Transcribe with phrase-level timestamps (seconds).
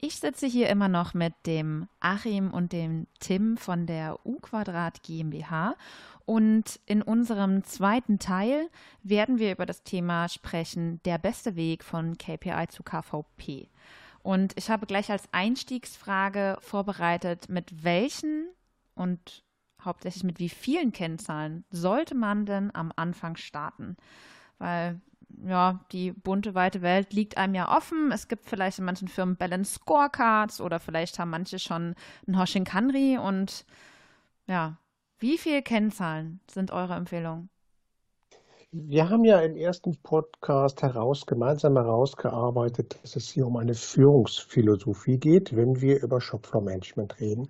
[0.00, 5.02] Ich sitze hier immer noch mit dem Achim und dem Tim von der U Quadrat
[5.02, 5.74] GmbH
[6.24, 8.68] und in unserem zweiten Teil
[9.02, 13.68] werden wir über das Thema sprechen, der beste Weg von KPI zu KVP.
[14.22, 18.46] Und ich habe gleich als Einstiegsfrage vorbereitet, mit welchen
[18.94, 19.42] und
[19.82, 23.96] hauptsächlich mit wie vielen Kennzahlen sollte man denn am Anfang starten?
[24.58, 25.00] Weil
[25.44, 28.10] ja, die bunte, weite Welt liegt einem ja offen.
[28.12, 31.94] Es gibt vielleicht in manchen Firmen Balance Scorecards oder vielleicht haben manche schon
[32.26, 33.64] ein Hoshinkanri und
[34.46, 34.78] ja,
[35.18, 37.50] wie viele Kennzahlen sind eure Empfehlungen?
[38.70, 45.18] Wir haben ja im ersten Podcast heraus, gemeinsam herausgearbeitet, dass es hier um eine Führungsphilosophie
[45.18, 47.48] geht, wenn wir über Shopfloor Management reden.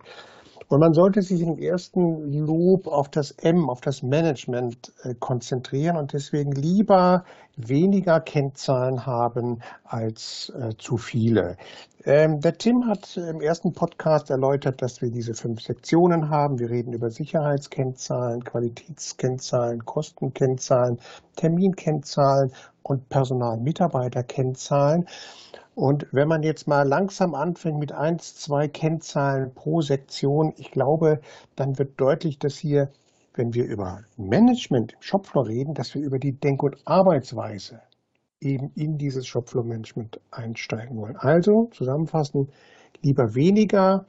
[0.69, 5.97] Und man sollte sich im ersten Lob auf das M, auf das Management äh, konzentrieren
[5.97, 7.25] und deswegen lieber
[7.57, 11.57] weniger Kennzahlen haben als äh, zu viele.
[12.05, 16.59] Ähm, der Tim hat im ersten Podcast erläutert, dass wir diese fünf Sektionen haben.
[16.59, 20.99] Wir reden über Sicherheitskennzahlen, Qualitätskennzahlen, Kostenkennzahlen,
[21.37, 25.07] Terminkennzahlen und Personal-Mitarbeiterkennzahlen.
[25.79, 31.21] Und wenn man jetzt mal langsam anfängt mit eins, zwei Kennzahlen pro Sektion, ich glaube,
[31.55, 32.91] dann wird deutlich, dass hier,
[33.35, 37.81] wenn wir über Management im Shopfloor reden, dass wir über die Denk- und Arbeitsweise
[38.41, 41.15] eben in dieses Shopfloor-Management einsteigen wollen.
[41.17, 42.51] Also zusammenfassend,
[43.03, 44.05] lieber weniger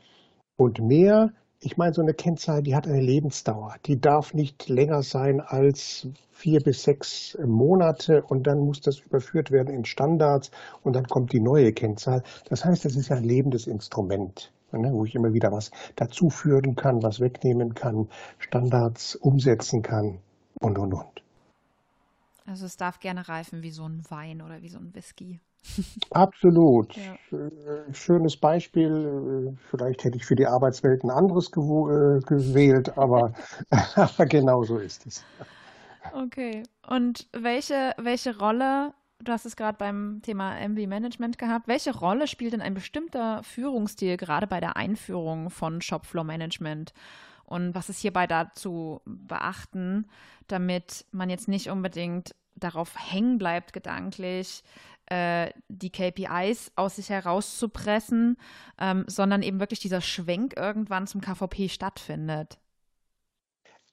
[0.56, 3.76] und mehr, ich meine, so eine Kennzahl, die hat eine Lebensdauer.
[3.86, 9.52] Die darf nicht länger sein als vier bis sechs Monate und dann muss das überführt
[9.52, 10.52] werden in Standards
[10.84, 12.24] und dann kommt die neue Kennzahl.
[12.48, 17.04] Das heißt, es ist ein lebendes Instrument, ne, wo ich immer wieder was dazuführen kann,
[17.04, 18.08] was wegnehmen kann,
[18.38, 20.20] Standards umsetzen kann
[20.62, 21.24] und, und, und.
[22.50, 25.40] Also es darf gerne reifen wie so ein Wein oder wie so ein Whisky.
[26.10, 26.96] Absolut.
[26.96, 27.14] Ja.
[27.38, 29.56] Äh, schönes Beispiel.
[29.70, 33.34] Vielleicht hätte ich für die Arbeitswelt ein anderes äh, gewählt, aber,
[33.96, 35.24] aber genau so ist es.
[36.12, 36.64] Okay.
[36.88, 42.26] Und welche, welche Rolle, du hast es gerade beim Thema MV Management gehabt, welche Rolle
[42.26, 46.94] spielt denn ein bestimmter Führungsstil gerade bei der Einführung von Shopfloor Management?
[47.46, 50.08] Und was ist hierbei dazu beachten,
[50.48, 54.64] damit man jetzt nicht unbedingt darauf hängen bleibt gedanklich,
[55.08, 58.38] äh, die KPIs aus sich herauszupressen,
[58.80, 62.60] ähm, sondern eben wirklich dieser Schwenk irgendwann zum KVP stattfindet.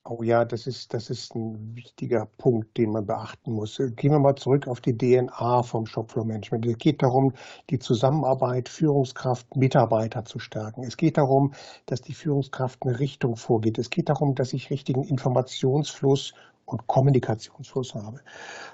[0.09, 3.79] Oh ja, das ist, das ist ein wichtiger Punkt, den man beachten muss.
[3.97, 6.65] Gehen wir mal zurück auf die DNA vom Shopfloor Management.
[6.67, 7.33] Es geht darum,
[7.71, 10.85] die Zusammenarbeit Führungskraft, Mitarbeiter zu stärken.
[10.85, 11.55] Es geht darum,
[11.87, 13.79] dass die Führungskraft eine Richtung vorgeht.
[13.79, 16.35] Es geht darum, dass ich richtigen Informationsfluss
[16.67, 18.21] und Kommunikationsfluss habe.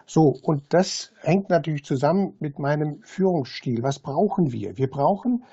[0.07, 3.83] So, und das hängt natürlich zusammen mit meinem Führungsstil.
[3.83, 4.77] Was brauchen wir?
[4.77, 5.45] Wir brauchen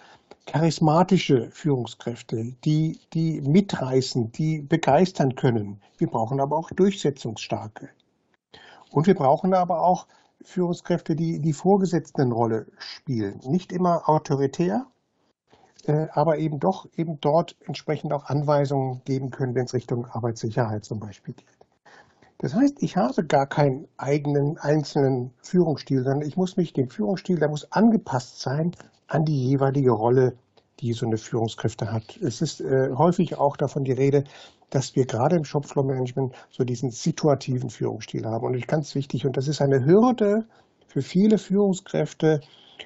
[0.46, 5.80] charismatische Führungskräfte, die, die mitreißen, die begeistern können.
[5.98, 7.90] Wir brauchen aber auch durchsetzungsstarke.
[8.92, 10.08] Und wir brauchen aber auch
[10.42, 13.40] Führungskräfte, die die Vorgesetztenrolle spielen.
[13.46, 14.88] Nicht immer autoritär,
[15.86, 20.86] äh, aber eben doch eben dort entsprechend auch Anweisungen geben können, wenn es Richtung Arbeitssicherheit
[20.86, 21.69] zum Beispiel geht.
[22.40, 27.38] Das heißt, ich habe gar keinen eigenen einzelnen Führungsstil, sondern ich muss mich dem Führungsstil,
[27.38, 28.72] der muss angepasst sein
[29.08, 30.38] an die jeweilige Rolle,
[30.80, 32.16] die so eine Führungskräfte hat.
[32.18, 34.24] Es ist äh, häufig auch davon die Rede,
[34.70, 38.46] dass wir gerade im Shopfloor-Management so diesen situativen Führungsstil haben.
[38.46, 40.46] Und ich ganz wichtig, und das ist eine Hürde
[40.88, 42.40] für viele Führungskräfte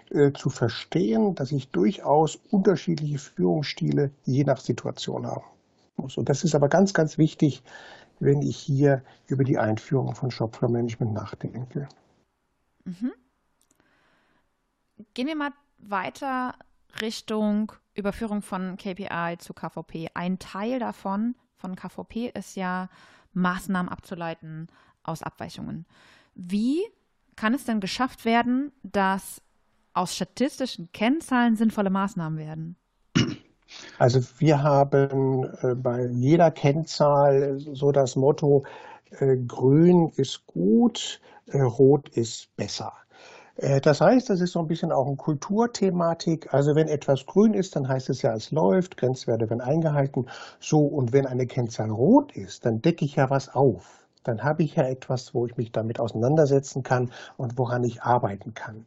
[0.10, 5.46] äh, zu verstehen, dass ich durchaus unterschiedliche Führungsstile je nach Situation haben
[5.98, 6.18] muss.
[6.18, 7.62] Und das ist aber ganz, ganz wichtig,
[8.20, 11.88] wenn ich hier über die Einführung von Shopfloor Management nachdenke.
[12.86, 13.12] Mhm.
[15.14, 16.56] Gehen wir mal weiter
[17.02, 20.10] Richtung Überführung von KPI zu KVP.
[20.14, 22.90] Ein Teil davon, von KVP, ist ja
[23.34, 24.68] Maßnahmen abzuleiten
[25.04, 25.86] aus Abweichungen.
[26.36, 26.82] Wie
[27.36, 29.42] kann es denn geschafft werden, dass
[29.94, 32.76] aus statistischen Kennzahlen sinnvolle Maßnahmen werden?
[34.00, 38.64] Also wir haben äh, bei jeder Kennzahl so das Motto,
[39.20, 42.94] äh, grün ist gut, äh, rot ist besser.
[43.58, 46.54] Äh, das heißt, das ist so ein bisschen auch eine Kulturthematik.
[46.54, 50.28] Also wenn etwas grün ist, dann heißt es ja, es läuft, Grenzwerte werden eingehalten.
[50.60, 54.08] So, und wenn eine Kennzahl rot ist, dann decke ich ja was auf.
[54.24, 58.54] Dann habe ich ja etwas, wo ich mich damit auseinandersetzen kann und woran ich arbeiten
[58.54, 58.86] kann.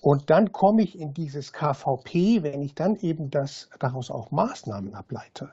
[0.00, 4.94] Und dann komme ich in dieses KVP, wenn ich dann eben das, daraus auch Maßnahmen
[4.94, 5.50] ableite.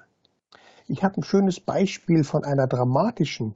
[0.88, 3.56] Ich habe ein schönes Beispiel von einer dramatischen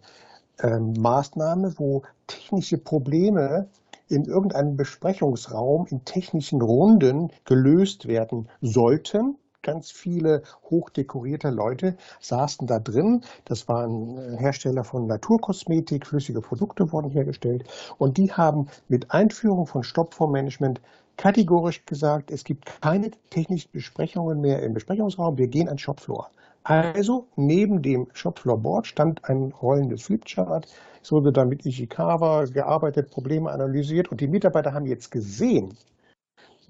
[0.59, 3.69] äh, Maßnahme, wo technische Probleme
[4.09, 9.37] in irgendeinem Besprechungsraum in technischen Runden gelöst werden sollten.
[9.63, 10.41] Ganz viele
[10.71, 13.21] hochdekorierte Leute saßen da drin.
[13.45, 17.65] Das waren äh, Hersteller von Naturkosmetik, flüssige Produkte wurden hergestellt.
[17.99, 20.81] Und die haben mit Einführung von Stopfondsmanagement
[21.15, 26.31] kategorisch gesagt, es gibt keine technischen Besprechungen mehr im Besprechungsraum, wir gehen an Shopfloor.
[26.63, 30.67] Also neben dem Shopfloor-Board stand ein rollendes Flipchart.
[31.03, 35.77] Es wurde dann mit Ishikawa gearbeitet, Probleme analysiert und die Mitarbeiter haben jetzt gesehen,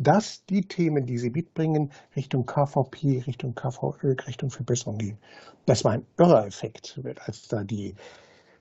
[0.02, 5.18] dass die Themen, die sie mitbringen, Richtung KVP, Richtung KVÖ, Richtung Verbesserung gehen.
[5.66, 7.96] Das war ein irrer Effekt, als da die,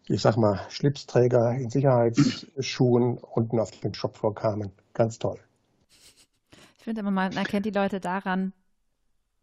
[0.06, 4.72] ich sag mal, Schlipsträger in Sicherheitsschuhen unten auf den Shopfloor kamen.
[4.92, 5.38] Ganz toll.
[6.78, 8.52] Ich finde immer, man erkennt die Leute daran,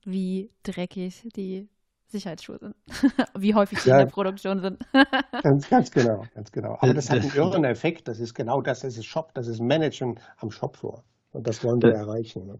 [0.06, 1.68] wie dreckig die
[2.08, 2.76] Sicherheitsschuhe sind.
[3.38, 4.80] wie häufig sie ja, in der Produktion sind.
[5.44, 6.78] ganz, ganz genau, ganz genau.
[6.80, 8.08] Aber das hat einen irren Effekt.
[8.08, 11.04] Das ist genau das, das ist Shop, das ist Managen am Shopfloor.
[11.32, 12.48] Und das wollen wir erreichen.
[12.48, 12.60] Ne?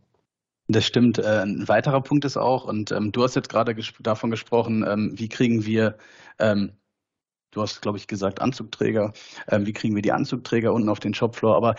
[0.68, 1.18] Das stimmt.
[1.18, 4.86] Äh, ein weiterer Punkt ist auch, und ähm, du hast jetzt gerade ges davon gesprochen,
[4.88, 5.98] ähm, wie kriegen wir,
[6.40, 6.74] ähm,
[7.52, 9.14] du hast, glaube ich, gesagt, Anzugträger,
[9.48, 11.76] ähm, wie kriegen wir die Anzugträger unten auf den Shopfloor, aber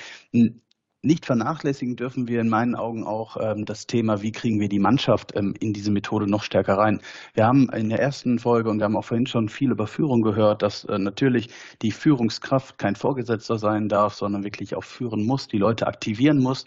[1.08, 4.78] nicht vernachlässigen dürfen wir in meinen Augen auch ähm, das Thema, wie kriegen wir die
[4.78, 7.00] Mannschaft ähm, in diese Methode noch stärker rein.
[7.34, 10.22] Wir haben in der ersten Folge und wir haben auch vorhin schon viel über Führung
[10.22, 11.48] gehört, dass äh, natürlich
[11.82, 16.66] die Führungskraft kein Vorgesetzter sein darf, sondern wirklich auch führen muss, die Leute aktivieren muss.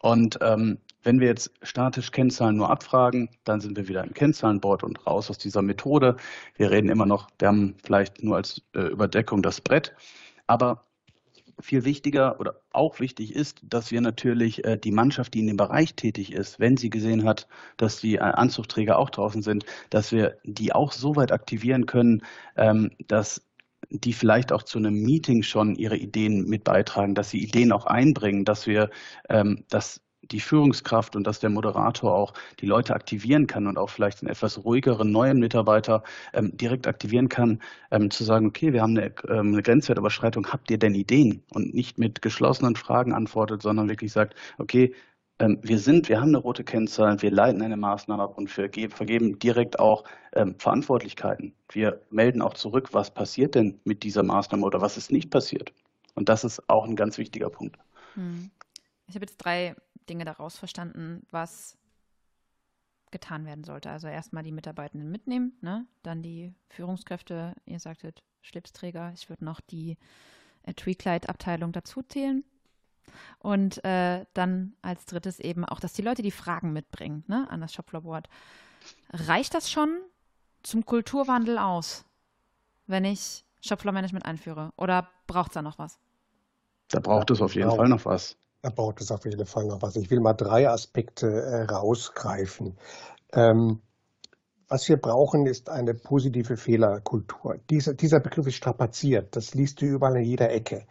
[0.00, 4.84] Und ähm, wenn wir jetzt statisch Kennzahlen nur abfragen, dann sind wir wieder im Kennzahlenboard
[4.84, 6.16] und raus aus dieser Methode.
[6.56, 9.94] Wir reden immer noch, wir haben vielleicht nur als äh, Überdeckung das Brett.
[10.46, 10.87] Aber
[11.60, 15.56] viel wichtiger oder auch wichtig ist, dass wir natürlich äh, die Mannschaft, die in dem
[15.56, 20.12] Bereich tätig ist, wenn sie gesehen hat, dass die äh, Anzugträger auch draußen sind, dass
[20.12, 22.22] wir die auch so weit aktivieren können,
[22.56, 23.42] ähm, dass
[23.90, 27.86] die vielleicht auch zu einem Meeting schon ihre Ideen mit beitragen, dass sie Ideen auch
[27.86, 28.90] einbringen, dass wir
[29.28, 33.90] ähm, das die Führungskraft und dass der Moderator auch die Leute aktivieren kann und auch
[33.90, 36.02] vielleicht einen etwas ruhigeren neuen Mitarbeiter
[36.32, 37.60] ähm, direkt aktivieren kann,
[37.90, 41.42] ähm, zu sagen, okay, wir haben eine, ähm, eine Grenzwertüberschreitung, habt ihr denn Ideen?
[41.52, 44.94] Und nicht mit geschlossenen Fragen antwortet, sondern wirklich sagt, okay,
[45.38, 48.90] ähm, wir sind, wir haben eine rote Kennzahl, wir leiten eine Maßnahme ab und wir
[48.90, 50.04] vergeben direkt auch
[50.34, 51.54] ähm, Verantwortlichkeiten.
[51.70, 55.72] Wir melden auch zurück, was passiert denn mit dieser Maßnahme oder was ist nicht passiert.
[56.14, 57.76] Und das ist auch ein ganz wichtiger Punkt.
[58.14, 58.50] Hm.
[59.06, 59.74] Ich habe jetzt drei
[60.08, 61.78] Dinge daraus verstanden, was
[63.10, 63.90] getan werden sollte.
[63.90, 65.86] Also erstmal die Mitarbeitenden mitnehmen, ne?
[66.02, 69.96] dann die Führungskräfte, ihr sagtet Schlipsträger, ich würde noch die
[70.62, 72.44] äh, Tweaklight-Abteilung dazu zählen.
[73.38, 77.60] Und äh, dann als drittes eben auch, dass die Leute die Fragen mitbringen ne, an
[77.60, 78.28] das Shopfloor-Board.
[79.10, 80.00] Reicht das schon
[80.62, 82.04] zum Kulturwandel aus,
[82.86, 84.72] wenn ich Shopfloor-Management einführe?
[84.76, 85.98] Oder braucht es da noch was?
[86.88, 88.36] Da braucht es auf jeden Fall noch was.
[88.70, 89.96] Braucht es auf jeden Fall noch was.
[89.96, 92.76] Ich will mal drei Aspekte äh, rausgreifen.
[93.32, 93.80] Ähm,
[94.68, 97.56] was wir brauchen, ist eine positive Fehlerkultur.
[97.70, 99.34] Dieser, dieser Begriff ist strapaziert.
[99.34, 100.84] Das liest du überall in jeder Ecke.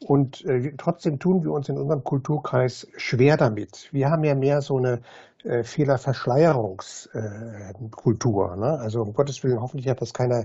[0.00, 3.88] Und äh, trotzdem tun wir uns in unserem Kulturkreis schwer damit.
[3.92, 5.00] Wir haben ja mehr so eine
[5.44, 8.52] äh, Fehlerverschleierungskultur.
[8.52, 8.78] Äh, ne?
[8.78, 10.44] Also um Gottes Willen, hoffentlich hat das keiner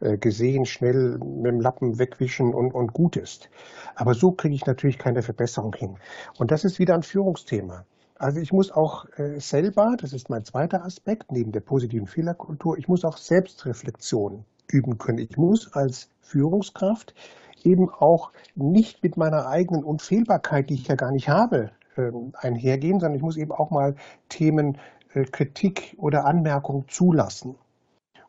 [0.00, 3.48] äh, gesehen, schnell mit dem Lappen wegwischen und, und gut ist.
[3.94, 5.96] Aber so kriege ich natürlich keine Verbesserung hin.
[6.38, 7.84] Und das ist wieder ein Führungsthema.
[8.18, 12.76] Also ich muss auch äh, selber, das ist mein zweiter Aspekt, neben der positiven Fehlerkultur,
[12.76, 15.18] ich muss auch Selbstreflexion üben können.
[15.18, 17.14] Ich muss als Führungskraft
[17.62, 22.98] eben auch nicht mit meiner eigenen Unfehlbarkeit, die ich ja gar nicht habe, ähm, einhergehen,
[22.98, 23.94] sondern ich muss eben auch mal
[24.28, 24.78] Themen
[25.14, 27.54] äh, Kritik oder Anmerkung zulassen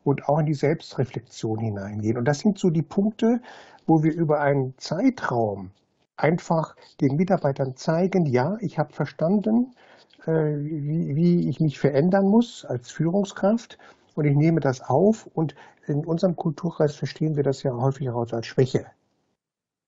[0.04, 2.18] und auch in die Selbstreflexion hineingehen.
[2.18, 3.42] Und das sind so die Punkte,
[3.88, 5.72] wo wir über einen Zeitraum
[6.20, 9.74] einfach den Mitarbeitern zeigen, ja, ich habe verstanden,
[10.26, 13.78] äh, wie, ich mich verändern muss als Führungskraft
[14.16, 15.56] und ich nehme das auf und
[15.88, 18.86] in unserem Kulturkreis verstehen wir das ja häufig auch als Schwäche.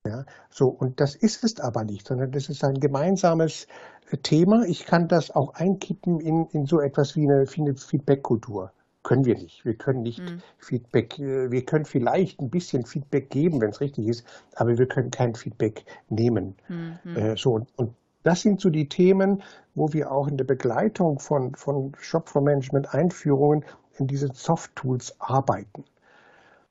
[0.04, 3.68] Ja, so, und das ist es aber nicht, sondern das ist ein gemeinsames
[4.10, 4.64] äh, Thema.
[4.64, 8.72] Ich kann das auch einkippen in, in so etwas wie eine, wie eine Feedback-Kultur.
[9.02, 9.64] Können wir nicht.
[9.64, 10.42] Wir können nicht mhm.
[10.58, 14.86] Feedback, äh, wir können vielleicht ein bisschen Feedback geben, wenn es richtig ist, aber wir
[14.86, 16.54] können kein Feedback nehmen.
[16.68, 17.16] Mhm.
[17.16, 19.42] Äh, so, und, und das sind so die Themen,
[19.74, 23.64] wo wir auch in der Begleitung von, von Shop-for-Management-Einführungen
[23.98, 25.84] in diesen Soft-Tools arbeiten.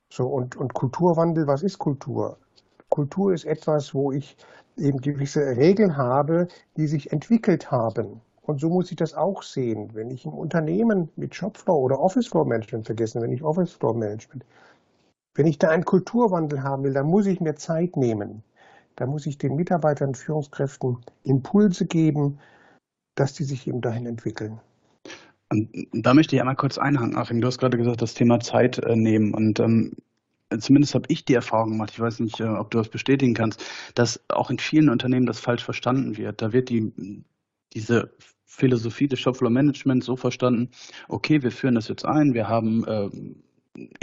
[0.08, 2.38] So, und, und Kulturwandel, was ist Kultur?
[2.88, 4.36] Kultur ist etwas, wo ich
[4.76, 8.20] eben gewisse Regeln habe, die sich entwickelt haben.
[8.42, 9.90] Und so muss ich das auch sehen.
[9.94, 13.94] Wenn ich im Unternehmen mit Shopfloor oder Office Floor Management vergessen, wenn ich Office Floor
[13.94, 14.44] Management,
[15.34, 18.42] wenn ich da einen Kulturwandel haben will, dann muss ich mir Zeit nehmen.
[18.96, 22.38] Da muss ich den Mitarbeitern, Führungskräften Impulse geben,
[23.14, 24.60] dass die sich eben dahin entwickeln.
[25.48, 27.40] Und da möchte ich einmal kurz einhaken, Achim.
[27.40, 29.34] Du hast gerade gesagt, das Thema Zeit äh, nehmen.
[29.34, 29.92] Und ähm,
[30.58, 33.62] zumindest habe ich die Erfahrung gemacht, ich weiß nicht, äh, ob du das bestätigen kannst,
[33.94, 36.40] dass auch in vielen Unternehmen das falsch verstanden wird.
[36.40, 36.92] Da wird die,
[37.74, 38.14] diese
[38.44, 40.70] Philosophie des Shopfloor Management so verstanden,
[41.08, 43.08] okay, wir führen das jetzt ein, wir haben äh,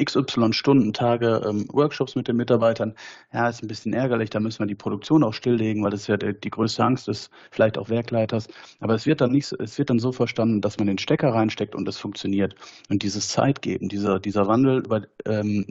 [0.04, 2.96] XY Stunden, Tage ähm, Workshops mit den Mitarbeitern.
[3.32, 6.18] Ja, ist ein bisschen ärgerlich, da müssen wir die Produktion auch stilllegen, weil das ja
[6.18, 8.48] die, die größte Angst ist, vielleicht auch Werkleiters.
[8.80, 11.76] Aber es wird dann nicht, es wird dann so verstanden, dass man den Stecker reinsteckt
[11.76, 12.56] und es funktioniert.
[12.90, 15.68] Und dieses Zeitgeben, dieser, dieser Wandel über ähm,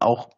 [0.00, 0.30] auch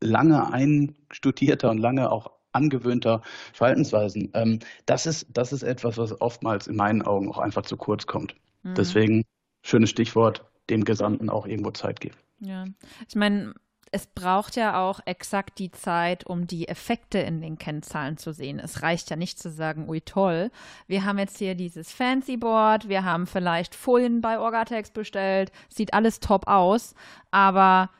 [0.00, 6.66] lange einstudierter und lange auch angewöhnter Verhaltensweisen, ähm, das ist, das ist etwas, was oftmals
[6.66, 8.34] in meinen Augen auch einfach zu kurz kommt.
[8.62, 8.74] Mhm.
[8.74, 9.24] Deswegen,
[9.62, 12.16] schönes Stichwort, dem Gesamten auch irgendwo Zeit geben.
[12.40, 12.64] Ja,
[13.08, 13.54] ich meine,
[13.94, 18.58] es braucht ja auch exakt die Zeit, um die Effekte in den Kennzahlen zu sehen.
[18.58, 20.50] Es reicht ja nicht zu sagen, ui toll,
[20.86, 25.92] wir haben jetzt hier dieses Fancy Board, wir haben vielleicht Folien bei Orgatex bestellt, sieht
[25.92, 26.94] alles top aus,
[27.30, 27.90] aber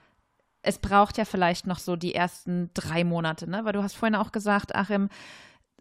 [0.62, 3.64] es braucht ja vielleicht noch so die ersten drei Monate, ne?
[3.64, 5.08] Weil du hast vorhin auch gesagt, Achim,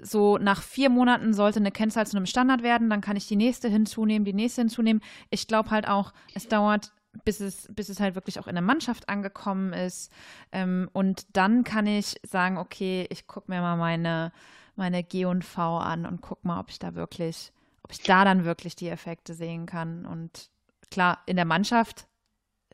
[0.02, 3.36] so nach vier Monaten sollte eine Kennzahl zu einem Standard werden, dann kann ich die
[3.36, 5.04] nächste hinzunehmen, die nächste hinzunehmen.
[5.30, 6.92] Ich glaube halt auch, es dauert
[7.26, 10.12] bis es, bis es halt wirklich auch in der Mannschaft angekommen ist.
[10.52, 14.32] Ähm, und dann kann ich sagen, okay, ich gucke mir mal meine,
[14.76, 17.52] meine G&V an und gucke mal, ob ich da wirklich,
[17.84, 20.06] ob ich da dann wirklich die Effekte sehen kann.
[20.06, 20.50] Und
[20.90, 22.08] klar, in der Mannschaft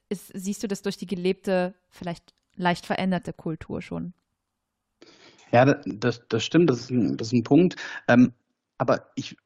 [0.09, 4.13] ist, siehst du das durch die gelebte, vielleicht leicht veränderte Kultur schon.
[5.51, 7.75] Ja, das, das stimmt, das ist ein, das ist ein Punkt.
[8.07, 8.33] Ähm,
[8.77, 9.37] aber ich,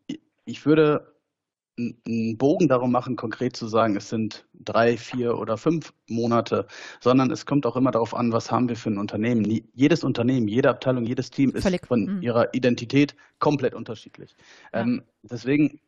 [0.45, 1.11] ich würde
[1.77, 6.67] einen Bogen darum machen, konkret zu sagen, es sind drei, vier oder fünf Monate,
[6.99, 9.45] sondern es kommt auch immer darauf an, was haben wir für ein Unternehmen.
[9.73, 11.85] Jedes Unternehmen, jede Abteilung, jedes Team ist Völlig.
[11.85, 12.21] von mhm.
[12.21, 14.35] ihrer Identität komplett unterschiedlich.
[14.73, 14.81] Ja.
[14.81, 15.79] Ähm, deswegen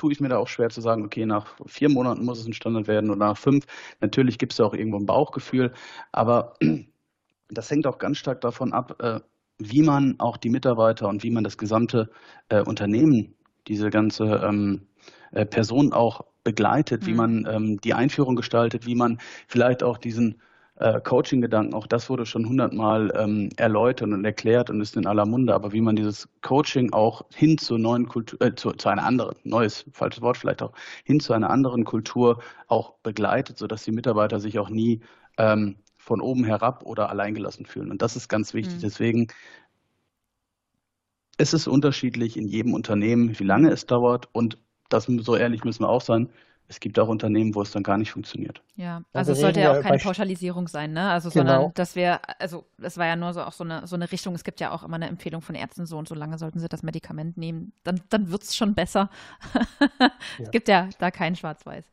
[0.00, 2.54] tue ich mir da auch schwer zu sagen, okay, nach vier Monaten muss es ein
[2.54, 3.66] Standard werden oder nach fünf.
[4.00, 5.74] Natürlich gibt es ja auch irgendwo ein Bauchgefühl,
[6.10, 6.54] aber
[7.50, 9.20] das hängt auch ganz stark davon ab, äh,
[9.58, 12.08] wie man auch die Mitarbeiter und wie man das gesamte
[12.48, 13.34] äh, Unternehmen
[13.68, 14.86] diese ganze ähm,
[15.32, 17.06] äh, Person auch begleitet, mhm.
[17.06, 20.40] wie man ähm, die Einführung gestaltet, wie man vielleicht auch diesen
[20.80, 25.26] äh, Coaching-Gedanken, auch das wurde schon hundertmal ähm, erläutert und erklärt und ist in aller
[25.26, 29.04] Munde, aber wie man dieses Coaching auch hin zur neuen Kultur, äh, zu, zu einer
[29.04, 30.72] anderen, neues, falsches Wort vielleicht auch,
[31.04, 35.00] hin zu einer anderen Kultur auch begleitet, sodass die Mitarbeiter sich auch nie
[35.36, 37.90] ähm, von oben herab oder alleingelassen fühlen.
[37.90, 38.76] Und das ist ganz wichtig.
[38.76, 38.80] Mhm.
[38.80, 39.26] Deswegen
[41.36, 44.58] es ist unterschiedlich in jedem Unternehmen, wie lange es dauert und
[44.88, 46.30] das so ehrlich müssen wir auch sein.
[46.70, 48.62] Es gibt auch Unternehmen, wo es dann gar nicht funktioniert.
[48.76, 51.10] Ja, also, also es sollte ja auch keine Pauschalisierung sein, ne?
[51.10, 51.52] Also genau.
[51.52, 54.36] sondern dass wir, also das war ja nur so auch so eine so eine Richtung.
[54.36, 56.68] Es gibt ja auch immer eine Empfehlung von Ärzten so und so lange sollten sie
[56.68, 59.10] das Medikament nehmen, dann dann wird es schon besser.
[60.00, 60.10] ja.
[60.38, 61.84] Es gibt ja da kein Schwarz-Weiß.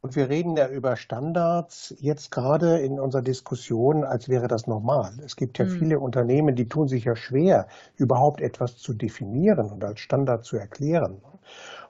[0.00, 5.12] Und wir reden ja über Standards jetzt gerade in unserer Diskussion, als wäre das normal.
[5.24, 5.70] Es gibt ja mhm.
[5.70, 7.66] viele Unternehmen, die tun sich ja schwer,
[7.96, 11.20] überhaupt etwas zu definieren und als Standard zu erklären.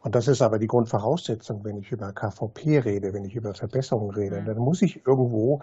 [0.00, 4.14] Und das ist aber die Grundvoraussetzung, wenn ich über KVP rede, wenn ich über Verbesserungen
[4.14, 4.40] rede.
[4.40, 4.46] Mhm.
[4.46, 5.60] Dann muss ich irgendwo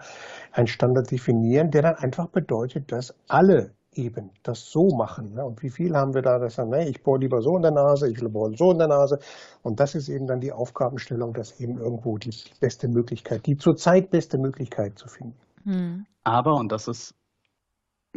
[0.52, 5.34] einen Standard definieren, der dann einfach bedeutet, dass alle eben das so machen.
[5.34, 5.44] Ne?
[5.44, 7.70] Und wie viel haben wir da, dass sagen, nee, ich bohre lieber so in der
[7.70, 9.18] Nase, ich bohre so in der Nase.
[9.62, 14.10] Und das ist eben dann die Aufgabenstellung, dass eben irgendwo die beste Möglichkeit, die zurzeit
[14.10, 15.38] beste Möglichkeit zu finden.
[15.64, 16.06] Hm.
[16.24, 17.14] Aber, und das ist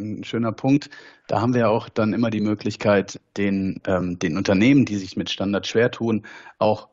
[0.00, 0.90] ein schöner Punkt,
[1.28, 5.30] da haben wir auch dann immer die Möglichkeit, den, ähm, den Unternehmen, die sich mit
[5.30, 6.26] Standard schwer tun,
[6.58, 6.88] auch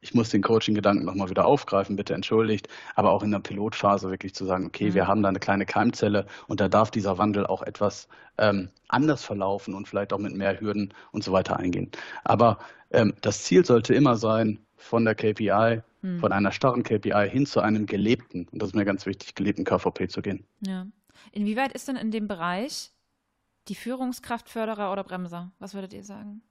[0.00, 4.34] ich muss den Coaching-Gedanken nochmal wieder aufgreifen, bitte entschuldigt, aber auch in der Pilotphase wirklich
[4.34, 4.94] zu sagen, okay, mhm.
[4.94, 8.06] wir haben da eine kleine Keimzelle und da darf dieser Wandel auch etwas
[8.38, 11.90] ähm, anders verlaufen und vielleicht auch mit mehr Hürden und so weiter eingehen.
[12.22, 12.58] Aber
[12.92, 16.20] ähm, das Ziel sollte immer sein, von der KPI, mhm.
[16.20, 19.64] von einer starren KPI hin zu einem gelebten, und das ist mir ganz wichtig, gelebten
[19.64, 20.44] KVP zu gehen.
[20.60, 20.86] Ja.
[21.32, 22.92] Inwieweit ist denn in dem Bereich
[23.68, 25.52] die Führungskraft Förderer oder Bremser?
[25.58, 26.42] Was würdet ihr sagen?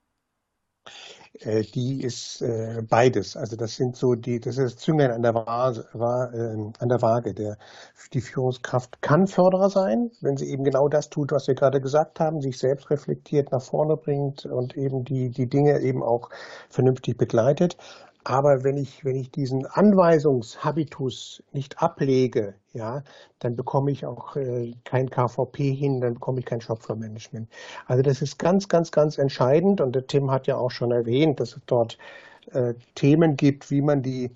[1.40, 3.36] Äh, die ist äh, beides.
[3.36, 7.34] Also das sind so die, das ist Zünglein an der, Waage, äh, an der Waage.
[7.34, 7.58] Der,
[8.12, 12.20] die Führungskraft kann Förderer sein, wenn sie eben genau das tut, was wir gerade gesagt
[12.20, 16.30] haben, sich selbst reflektiert nach vorne bringt und eben die, die Dinge eben auch
[16.70, 17.76] vernünftig begleitet.
[18.28, 23.04] Aber wenn ich, wenn ich diesen Anweisungshabitus nicht ablege, ja,
[23.38, 27.48] dann bekomme ich auch äh, kein KVP hin, dann bekomme ich kein Shopfloor-Management.
[27.86, 31.38] Also das ist ganz, ganz, ganz entscheidend und der Tim hat ja auch schon erwähnt,
[31.38, 31.98] dass es dort
[32.50, 34.32] äh, Themen gibt, wie man die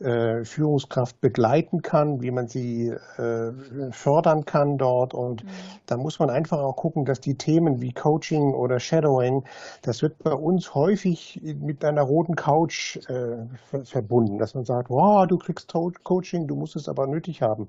[0.00, 3.52] äh, Führungskraft begleiten kann, wie man sie äh,
[3.90, 5.12] fördern kann dort.
[5.12, 5.48] Und mhm.
[5.86, 9.44] da muss man einfach auch gucken, dass die Themen wie Coaching oder Shadowing,
[9.82, 13.38] das wird bei uns häufig mit einer roten Couch äh,
[13.84, 17.68] verbunden, dass man sagt, wow, du kriegst Coaching, du musst es aber nötig haben.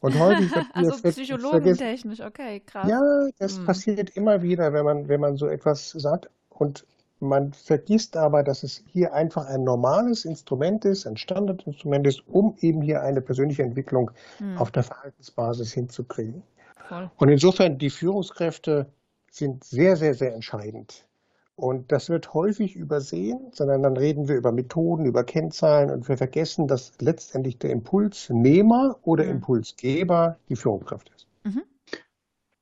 [0.00, 2.88] Und häufig wird also psychologentechnisch, okay, krass.
[2.88, 3.02] Ja,
[3.38, 3.66] das hm.
[3.66, 6.30] passiert immer wieder, wenn man, wenn man so etwas sagt.
[6.50, 6.86] Und
[7.20, 12.56] man vergisst aber, dass es hier einfach ein normales Instrument ist, ein Standardinstrument ist, um
[12.60, 14.58] eben hier eine persönliche Entwicklung hm.
[14.58, 16.42] auf der Verhaltensbasis hinzukriegen.
[16.88, 17.10] Voll.
[17.16, 18.86] Und insofern, die Führungskräfte
[19.30, 21.06] sind sehr, sehr, sehr entscheidend.
[21.54, 26.16] Und das wird häufig übersehen, sondern dann reden wir über Methoden, über Kennzahlen und wir
[26.16, 29.30] vergessen, dass letztendlich der Impulsnehmer oder mhm.
[29.30, 31.26] Impulsgeber die Führungskraft ist.
[31.42, 31.64] Mhm.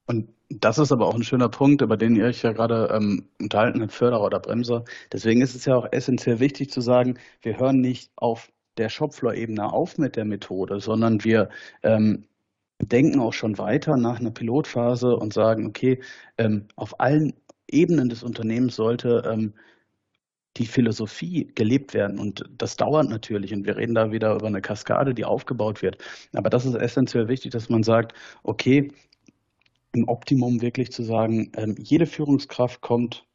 [0.06, 3.28] Und das ist aber auch ein schöner Punkt, über den ihr euch ja gerade ähm,
[3.40, 4.84] unterhalten habt, Förderer oder Bremser.
[5.12, 9.72] Deswegen ist es ja auch essentiell wichtig zu sagen, wir hören nicht auf der Shopfloor-Ebene
[9.72, 11.48] auf mit der Methode, sondern wir
[11.82, 12.26] ähm,
[12.80, 16.00] denken auch schon weiter nach einer Pilotphase und sagen, okay,
[16.38, 17.32] ähm, auf allen
[17.68, 19.54] Ebenen des Unternehmens sollte ähm,
[20.56, 22.18] die Philosophie gelebt werden.
[22.18, 23.52] Und das dauert natürlich.
[23.52, 25.98] Und wir reden da wieder über eine Kaskade, die aufgebaut wird.
[26.34, 28.90] Aber das ist essentiell wichtig, dass man sagt, okay,
[29.96, 33.26] im Optimum wirklich zu sagen, ähm, jede Führungskraft kommt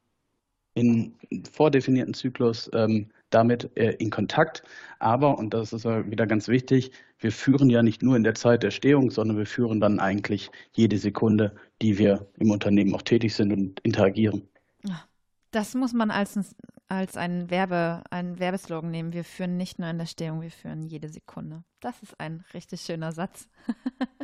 [0.74, 1.16] in
[1.52, 4.64] vordefinierten Zyklus ähm, damit äh, in Kontakt.
[5.00, 8.64] Aber, und das ist wieder ganz wichtig, wir führen ja nicht nur in der Zeit
[8.64, 13.36] der Stehung, sondern wir führen dann eigentlich jede Sekunde, die wir im Unternehmen auch tätig
[13.36, 14.48] sind und interagieren.
[15.52, 16.56] Das muss man als,
[16.88, 19.14] als einen, Werbe, einen Werbeslogan nehmen.
[19.14, 21.64] Wir führen nicht nur in der Stehung, wir führen jede Sekunde.
[21.82, 23.50] Das ist ein richtig schöner Satz.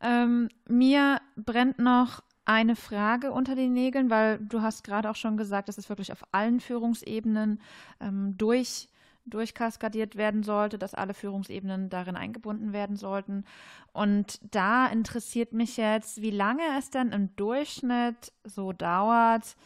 [0.00, 5.36] ähm, mir brennt noch eine Frage unter den Nägeln, weil du hast gerade auch schon
[5.36, 7.60] gesagt, dass es wirklich auf allen Führungsebenen
[8.00, 8.88] ähm, durch
[9.30, 13.44] durchkaskadiert werden sollte, dass alle Führungsebenen darin eingebunden werden sollten.
[13.92, 19.56] Und da interessiert mich jetzt, wie lange es denn im Durchschnitt so dauert,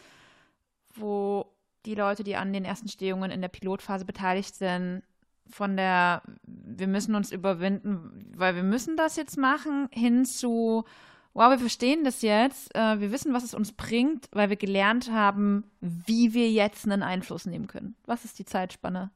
[0.94, 1.46] wo
[1.86, 5.02] die Leute, die an den ersten Stehungen in der Pilotphase beteiligt sind,
[5.48, 10.84] von der wir müssen uns überwinden, weil wir müssen das jetzt machen, hin zu
[11.34, 15.10] wow, wir verstehen das jetzt, äh, wir wissen, was es uns bringt, weil wir gelernt
[15.10, 17.94] haben, wie wir jetzt einen Einfluss nehmen können.
[18.06, 19.10] Was ist die Zeitspanne?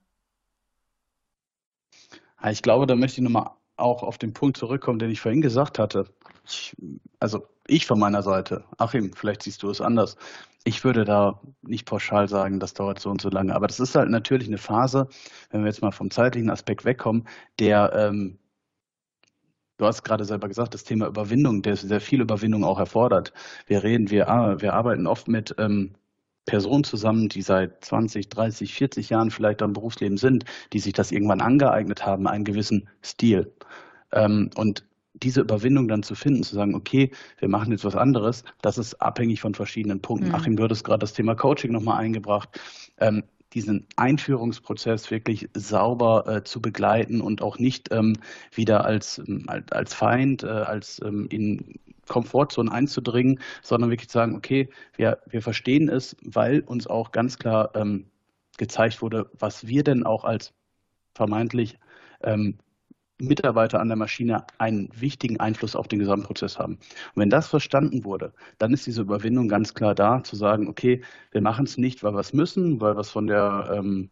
[2.50, 5.78] Ich glaube, da möchte ich nochmal auch auf den Punkt zurückkommen, den ich vorhin gesagt
[5.78, 6.08] hatte.
[6.44, 6.74] Ich,
[7.20, 10.16] also ich von meiner Seite, Achim, vielleicht siehst du es anders.
[10.64, 13.54] Ich würde da nicht pauschal sagen, das dauert so und so lange.
[13.54, 15.08] Aber das ist halt natürlich eine Phase,
[15.50, 18.38] wenn wir jetzt mal vom zeitlichen Aspekt wegkommen, der ähm,
[19.78, 23.32] Du hast gerade selber gesagt, das Thema Überwindung, der sehr viel Überwindung auch erfordert.
[23.66, 25.94] Wir reden, wir, ah, wir arbeiten oft mit ähm,
[26.46, 31.12] Personen zusammen, die seit 20, 30, 40 Jahren vielleicht am Berufsleben sind, die sich das
[31.12, 33.52] irgendwann angeeignet haben, einen gewissen Stil.
[34.12, 34.86] Ähm, und
[35.22, 39.00] diese Überwindung dann zu finden, zu sagen, okay, wir machen jetzt was anderes, das ist
[39.00, 40.28] abhängig von verschiedenen Punkten.
[40.28, 40.34] Mhm.
[40.34, 42.60] Achim, du hattest gerade das Thema Coaching nochmal eingebracht.
[42.98, 48.14] Ähm, diesen Einführungsprozess wirklich sauber äh, zu begleiten und auch nicht ähm,
[48.52, 54.36] wieder als, ähm, als Feind, äh, als ähm, in Komfortzone einzudringen, sondern wirklich zu sagen,
[54.36, 58.06] okay, wir, wir verstehen es, weil uns auch ganz klar ähm,
[58.58, 60.52] gezeigt wurde, was wir denn auch als
[61.14, 61.78] vermeintlich
[62.22, 62.58] ähm,
[63.18, 66.74] Mitarbeiter an der Maschine einen wichtigen Einfluss auf den Gesamtprozess haben.
[66.74, 71.02] Und wenn das verstanden wurde, dann ist diese Überwindung ganz klar da, zu sagen, okay,
[71.32, 74.10] wir machen es nicht, weil wir es müssen, weil wir es von der ähm,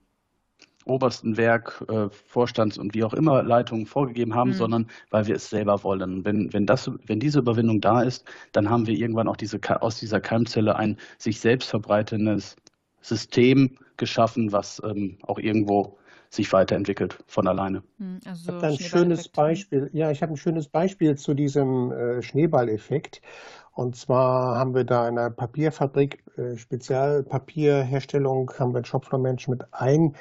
[0.87, 4.55] obersten Werk, äh, Vorstands- und wie auch immer Leitungen vorgegeben haben, mhm.
[4.55, 6.25] sondern weil wir es selber wollen.
[6.25, 9.99] Wenn, wenn, das, wenn diese Überwindung da ist, dann haben wir irgendwann auch diese, aus
[9.99, 12.57] dieser Keimzelle ein sich selbst verbreitendes
[13.01, 15.99] System geschaffen, was ähm, auch irgendwo
[16.35, 17.83] sich weiterentwickelt von alleine.
[17.99, 19.91] Hm, also ich habe ein schönes Beispiel.
[19.93, 23.23] Ja, ich habe ein schönes Beispiel zu diesem äh, Schneeballeffekt.
[23.73, 29.65] Und zwar haben wir da in einer Papierfabrik, äh, Spezialpapierherstellung, haben wir einen Shopfloor-Mensch mit
[29.73, 30.15] ein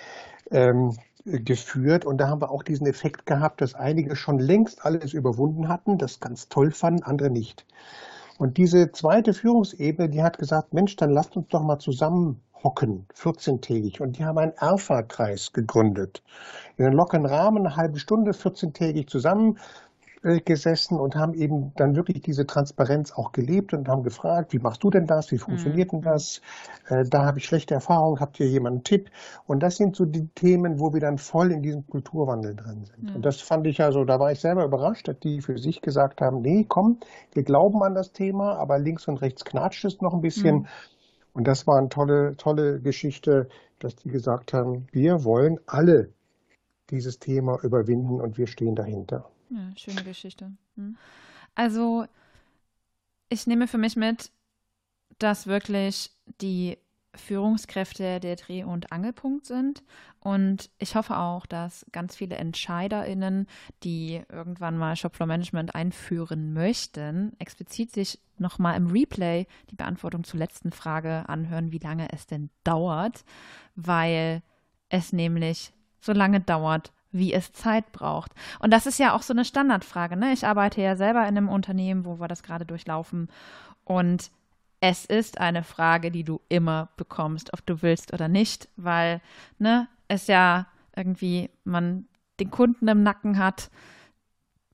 [0.51, 5.13] ähm, geführt und da haben wir auch diesen Effekt gehabt, dass einige schon längst alles
[5.13, 7.65] überwunden hatten, das ganz toll fanden, andere nicht.
[8.37, 13.05] Und diese zweite Führungsebene, die hat gesagt, Mensch, dann lasst uns doch mal zusammen hocken,
[13.15, 14.01] 14-tägig.
[14.01, 16.23] Und die haben einen Erfa-Kreis gegründet.
[16.77, 19.59] In einem lockeren Rahmen, eine halbe Stunde, 14-tägig zusammen
[20.23, 24.59] äh, gesessen und haben eben dann wirklich diese Transparenz auch gelebt und haben gefragt, wie
[24.59, 26.01] machst du denn das, wie funktioniert mhm.
[26.01, 26.41] denn das?
[26.87, 29.09] Äh, da habe ich schlechte Erfahrungen, habt ihr jemanden einen Tipp?
[29.47, 33.09] Und das sind so die Themen, wo wir dann voll in diesem Kulturwandel drin sind.
[33.09, 33.15] Mhm.
[33.17, 36.21] Und das fand ich also, da war ich selber überrascht, dass die für sich gesagt
[36.21, 36.99] haben, nee, komm,
[37.33, 40.55] wir glauben an das Thema, aber links und rechts knatscht es noch ein bisschen.
[40.55, 40.67] Mhm.
[41.33, 46.13] Und das war eine tolle, tolle Geschichte, dass die gesagt haben, wir wollen alle
[46.89, 49.29] dieses Thema überwinden und wir stehen dahinter.
[49.53, 50.51] Ja, schöne Geschichte.
[50.75, 50.97] Hm.
[51.55, 52.05] Also
[53.29, 54.31] ich nehme für mich mit,
[55.19, 56.11] dass wirklich
[56.41, 56.77] die
[57.15, 59.83] Führungskräfte der Dreh- und Angelpunkt sind.
[60.19, 63.47] Und ich hoffe auch, dass ganz viele EntscheiderInnen,
[63.83, 70.39] die irgendwann mal Shopfloor Management einführen möchten, explizit sich nochmal im Replay die Beantwortung zur
[70.39, 73.23] letzten Frage anhören, wie lange es denn dauert,
[73.75, 74.41] weil
[74.89, 78.31] es nämlich so lange dauert, wie es Zeit braucht.
[78.59, 80.17] Und das ist ja auch so eine Standardfrage.
[80.17, 80.33] Ne?
[80.33, 83.29] Ich arbeite ja selber in einem Unternehmen, wo wir das gerade durchlaufen.
[83.85, 84.31] Und
[84.81, 89.21] es ist eine Frage, die du immer bekommst, ob du willst oder nicht, weil
[89.57, 92.07] ne, es ja irgendwie man
[92.39, 93.69] den Kunden im Nacken hat,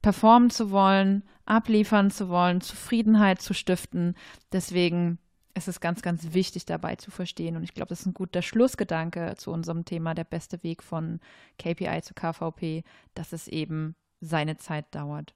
[0.01, 4.15] performen zu wollen, abliefern zu wollen, Zufriedenheit zu stiften.
[4.51, 5.19] Deswegen
[5.53, 7.55] ist es ganz, ganz wichtig dabei zu verstehen.
[7.55, 11.19] Und ich glaube, das ist ein guter Schlussgedanke zu unserem Thema, der beste Weg von
[11.57, 12.83] KPI zu KVP,
[13.13, 15.33] dass es eben seine Zeit dauert.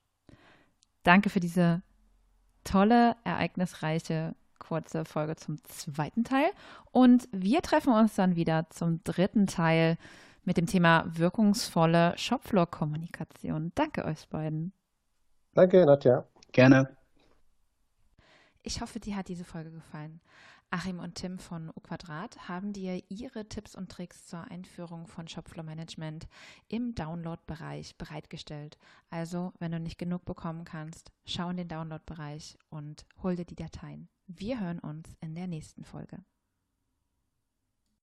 [1.03, 1.81] Danke für diese
[2.63, 6.49] tolle, ereignisreiche kurze Folge zum zweiten Teil.
[6.91, 9.97] Und wir treffen uns dann wieder zum dritten Teil
[10.45, 13.71] mit dem Thema wirkungsvolle Shopfloor-Kommunikation.
[13.75, 14.73] Danke euch beiden.
[15.53, 16.25] Danke, Nadja.
[16.51, 16.95] Gerne.
[18.65, 20.21] Ich hoffe, dir hat diese Folge gefallen.
[20.69, 25.27] Achim und Tim von U Quadrat haben dir ihre Tipps und Tricks zur Einführung von
[25.27, 26.27] Shopfloor Management
[26.69, 28.77] im Download-Bereich bereitgestellt.
[29.09, 33.55] Also, wenn du nicht genug bekommen kannst, schau in den Download-Bereich und hol dir die
[33.55, 34.07] Dateien.
[34.27, 36.23] Wir hören uns in der nächsten Folge.